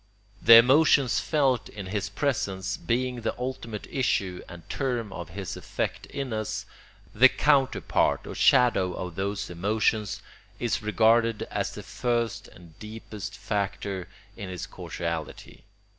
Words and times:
The 0.41 0.55
emotions 0.55 1.19
felt 1.19 1.69
in 1.69 1.85
his 1.85 2.09
presence 2.09 2.75
being 2.75 3.21
the 3.21 3.37
ultimate 3.37 3.85
issue 3.91 4.41
and 4.49 4.67
term 4.67 5.13
of 5.13 5.29
his 5.29 5.55
effect 5.55 6.07
in 6.07 6.33
us, 6.33 6.65
the 7.13 7.29
counterpart 7.29 8.25
or 8.25 8.33
shadow 8.33 8.93
of 8.93 9.13
those 9.13 9.51
emotions 9.51 10.23
is 10.59 10.81
regarded 10.81 11.43
as 11.51 11.75
the 11.75 11.83
first 11.83 12.47
and 12.47 12.79
deepest 12.79 13.37
factor 13.37 14.07
in 14.35 14.49
his 14.49 14.65
causality. 14.65 15.65